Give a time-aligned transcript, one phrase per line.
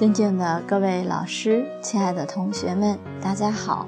[0.00, 3.86] 尊敬的各位老师，亲爱的同学们，大家好。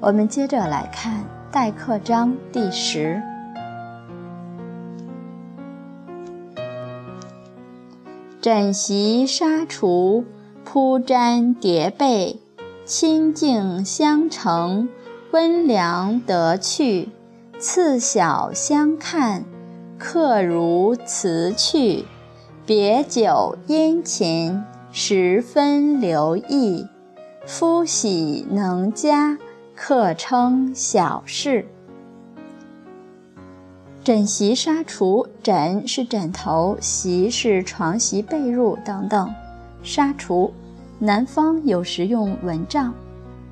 [0.00, 3.22] 我们接着来看待客章第十。
[8.40, 10.24] 枕席纱厨，
[10.64, 12.40] 铺毡叠被，
[12.84, 14.88] 清净相承，
[15.30, 17.10] 温凉得趣。
[17.60, 19.44] 次小相看，
[19.96, 22.04] 客如辞去。
[22.66, 26.86] 别酒殷勤，十分留意。
[27.46, 29.38] 夫喜能加，
[29.74, 31.66] 客称小事。
[34.02, 39.30] 枕席纱厨，枕是枕头，席是床席被褥等等。
[39.82, 40.52] 纱厨，
[40.98, 42.94] 南方有时用蚊帐。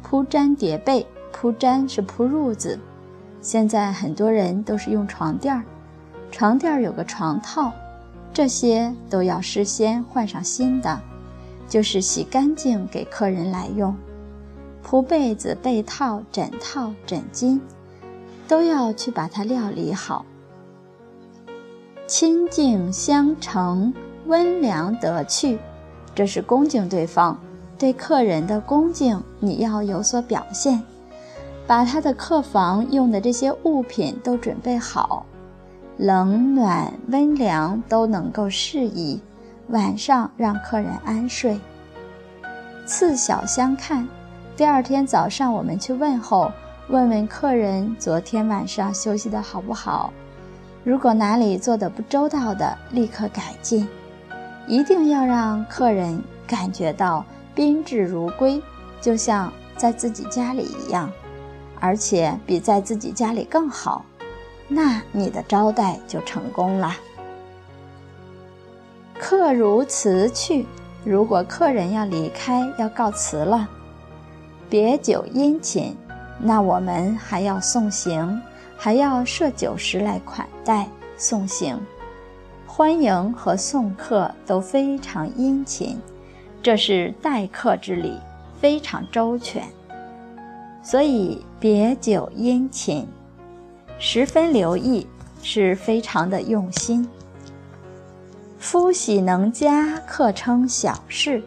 [0.03, 2.79] 铺毡叠被，铺毡是铺褥子。
[3.43, 5.63] 现在很多人都是用床垫儿，
[6.31, 7.71] 床垫儿有个床套。
[8.33, 11.01] 这些都要事先换上新的，
[11.69, 13.95] 就是洗干净给客人来用。
[14.83, 17.59] 铺被子、被套、枕套、枕巾，
[18.47, 20.25] 都要去把它料理好。
[22.07, 23.93] 亲近相承，
[24.27, 25.59] 温良得趣，
[26.15, 27.37] 这是恭敬对方，
[27.77, 30.81] 对客人的恭敬，你要有所表现。
[31.67, 35.27] 把他的客房用的这些物品都准备好。
[35.97, 39.21] 冷暖温凉都能够适宜，
[39.69, 41.59] 晚上让客人安睡。
[42.85, 44.07] 次小相看，
[44.57, 46.53] 第二天早上我们去问候，
[46.89, 50.13] 问问客人昨天晚上休息的好不好。
[50.85, 53.89] 如果哪里做的不周到的，立刻改进，
[54.69, 57.25] 一定要让客人感觉到
[57.57, 58.63] 宾至如归，
[59.01, 61.11] 就像在自己家里一样，
[61.81, 64.05] 而且比在自己家里更好。
[64.69, 66.95] 那你的招待就成功了。
[69.19, 70.67] 客如辞去，
[71.05, 73.69] 如果客人要离开要告辞了，
[74.69, 75.97] 别酒殷勤，
[76.39, 78.41] 那我们还要送行，
[78.77, 81.79] 还要设酒食来款待送行，
[82.67, 85.99] 欢迎和送客都非常殷勤，
[86.63, 88.19] 这是待客之礼，
[88.61, 89.63] 非常周全。
[90.83, 93.07] 所以别酒殷勤。
[93.99, 95.07] 十分留意，
[95.43, 97.09] 是非常的用心。
[98.59, 101.43] 夫喜能家，客称小事。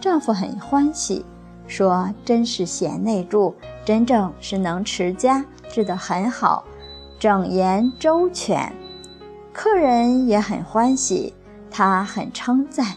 [0.00, 1.24] 丈夫很欢喜，
[1.66, 6.64] 说真是贤内助，真正是能持家，治得很好，
[7.18, 8.72] 整言周全。
[9.52, 11.34] 客人也很欢喜，
[11.70, 12.96] 他很称赞，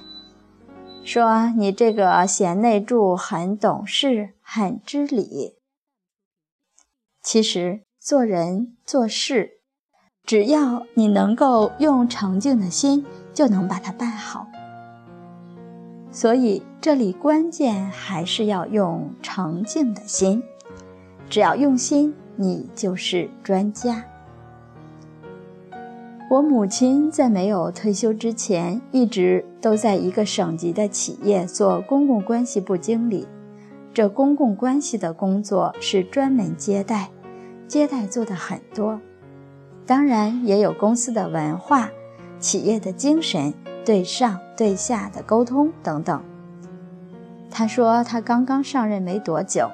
[1.03, 5.55] 说你这个贤内助很懂事，很知礼。
[7.21, 7.81] 其实。
[7.99, 9.59] 做人做事，
[10.23, 13.05] 只要你能够用诚敬的心，
[13.37, 14.47] 就能把它办好。
[16.09, 20.41] 所以这里关键还是要用诚敬的心。
[21.29, 24.03] 只要用心，你就是专家。
[26.31, 33.27] 我母亲在没有退休之前，一直都在一个省级的企业做公共关系部经理。
[33.93, 37.11] 这公共关系的工作是专门接待。
[37.67, 38.99] 接待做的很多，
[39.85, 41.91] 当然也有公司的文化、
[42.39, 43.53] 企业的精神、
[43.85, 46.21] 对上对下的沟通等等。
[47.49, 49.69] 他说他刚刚上任没多久，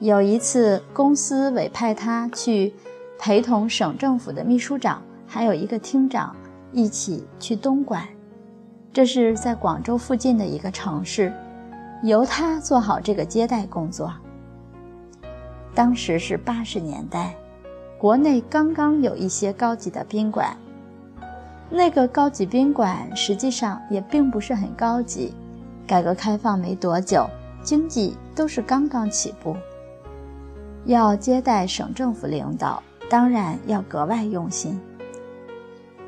[0.00, 2.74] 有一次公司委派他去
[3.18, 6.34] 陪同省政府的秘书长还有一个厅长
[6.72, 8.02] 一起去东莞，
[8.92, 11.32] 这是在广州附近的一个城市，
[12.02, 14.12] 由他做好这个接待工作。
[15.74, 17.36] 当时是八十年代，
[17.98, 20.56] 国内刚刚有一些高级的宾馆。
[21.70, 25.34] 那个高级宾馆实际上也并不是很高级，
[25.86, 27.28] 改革开放没多久，
[27.62, 29.54] 经济都是刚刚起步。
[30.86, 34.80] 要接待省政府领导，当然要格外用心。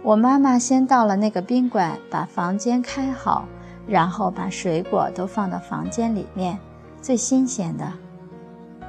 [0.02, 3.46] 我妈妈先到了那个宾馆，把房间开好，
[3.86, 6.58] 然后把水果都放到房间里面，
[7.02, 7.86] 最新鲜的。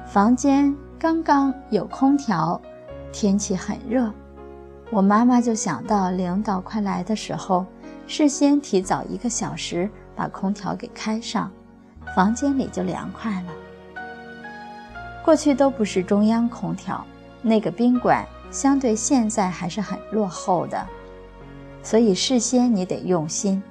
[0.06, 2.58] 房间刚刚有空调，
[3.12, 4.10] 天气很热，
[4.92, 7.64] 我妈妈就想到领导快来的时候，
[8.06, 11.50] 事先提早一个小时把空调给开上，
[12.14, 13.52] 房间里就凉快了。
[15.24, 17.02] 过去都不是中央空调，
[17.40, 20.86] 那个宾馆相对现在还是很落后的，
[21.82, 23.62] 所以事先你得用心。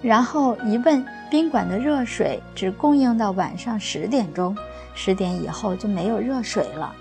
[0.00, 4.56] 然后一问，宾馆的热水只供应到晚上十点钟。
[4.94, 6.92] 十点以后就没有热水了，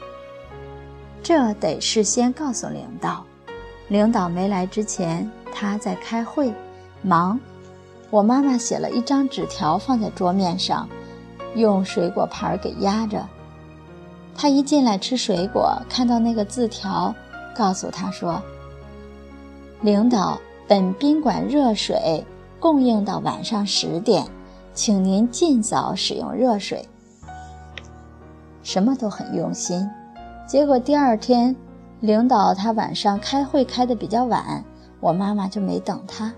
[1.28, 3.22] 这得事先告诉领导。
[3.90, 6.54] 领导没来之前，他在开会，
[7.02, 7.38] 忙，
[8.10, 10.88] 我妈妈写了一张纸条放在桌面上，
[11.54, 13.28] 用水果盘给压着。
[14.38, 17.14] 他一进来吃水果，看到那个字条，
[17.54, 18.42] 告诉他说
[19.84, 22.24] ：“领导，本宾馆热水
[22.58, 24.26] 供应到晚上十点，
[24.74, 26.88] 请您尽早使用热水。”
[28.64, 29.86] 什么都很用心。
[30.48, 31.54] 结果第二天，
[32.00, 34.64] 领导他晚上开会开的比较晚，
[35.02, 36.34] 我妈妈就没等他。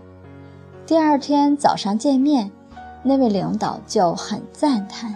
[0.87, 2.49] 第二天早上见面，
[3.03, 5.13] 那位领导就很赞叹，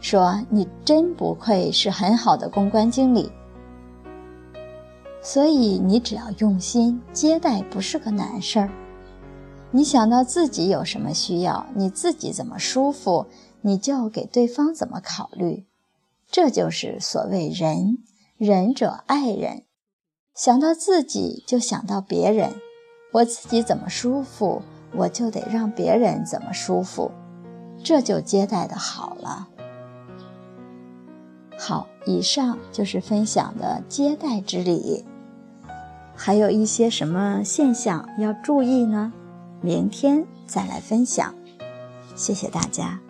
[0.00, 3.32] 说：“你真不愧是很好的公关经理。”
[5.20, 8.70] 所以你只要用心接待，不是个难事儿。
[9.72, 13.26] 你想到自己有什么需要，你自己怎么舒服，
[13.60, 15.66] 你就给对方怎么考虑。
[16.30, 17.98] 这就是所谓仁，
[18.36, 19.64] 仁者爱人。
[20.34, 22.54] 想到自己就想到别人。
[23.10, 24.60] 我自己怎么舒服，
[24.92, 27.10] 我就得让别人怎么舒服，
[27.82, 29.48] 这就接待的好了。
[31.58, 35.06] 好，以上就是分享的接待之礼，
[36.14, 39.10] 还有一些什么现象要注意呢？
[39.62, 41.34] 明天再来分享。
[42.14, 43.00] 谢谢大家。